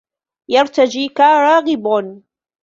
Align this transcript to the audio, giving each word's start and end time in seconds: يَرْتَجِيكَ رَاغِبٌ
يَرْتَجِيكَ 0.49 1.19
رَاغِبٌ 1.21 1.83